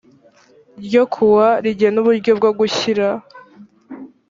ryo 0.85 1.03
ku 1.13 1.23
wa 1.35 1.47
rigena 1.63 1.97
uburyo 2.01 2.31
bwo 2.39 2.51
gushyira 2.59 3.07